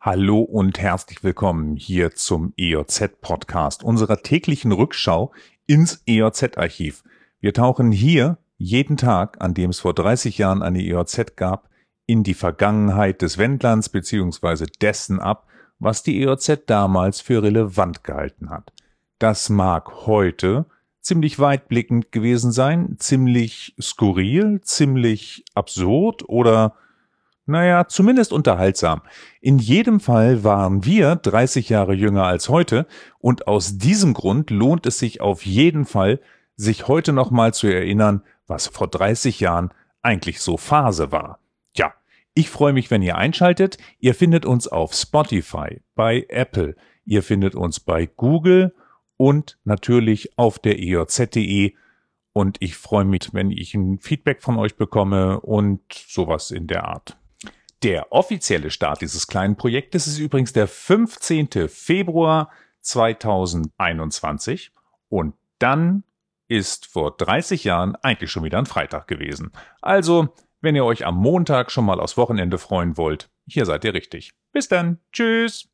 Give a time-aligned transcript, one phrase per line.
[0.00, 5.32] Hallo und herzlich willkommen hier zum EOZ-Podcast, unserer täglichen Rückschau
[5.66, 7.02] ins EOZ-Archiv.
[7.40, 11.68] Wir tauchen hier jeden Tag, an dem es vor 30 Jahren eine EOZ gab,
[12.06, 14.66] in die Vergangenheit des Wendlands bzw.
[14.80, 15.48] dessen ab,
[15.80, 18.72] was die EOZ damals für relevant gehalten hat.
[19.18, 20.66] Das mag heute
[21.00, 26.76] ziemlich weitblickend gewesen sein, ziemlich skurril, ziemlich absurd oder
[27.48, 29.02] naja, zumindest unterhaltsam.
[29.40, 32.86] In jedem Fall waren wir 30 Jahre jünger als heute
[33.18, 36.20] und aus diesem Grund lohnt es sich auf jeden Fall,
[36.56, 39.70] sich heute nochmal zu erinnern, was vor 30 Jahren
[40.02, 41.38] eigentlich so Phase war.
[41.74, 41.94] Ja,
[42.34, 43.78] ich freue mich, wenn ihr einschaltet.
[43.98, 48.74] Ihr findet uns auf Spotify, bei Apple, ihr findet uns bei Google
[49.16, 51.74] und natürlich auf der EJZ.de.
[52.32, 56.84] Und ich freue mich, wenn ich ein Feedback von euch bekomme und sowas in der
[56.84, 57.18] Art.
[57.82, 61.68] Der offizielle Start dieses kleinen Projektes ist übrigens der 15.
[61.68, 62.50] Februar
[62.80, 64.72] 2021
[65.08, 66.02] und dann
[66.48, 69.52] ist vor 30 Jahren eigentlich schon wieder ein Freitag gewesen.
[69.80, 73.94] Also, wenn ihr euch am Montag schon mal aufs Wochenende freuen wollt, hier seid ihr
[73.94, 74.32] richtig.
[74.52, 74.98] Bis dann.
[75.12, 75.68] Tschüss.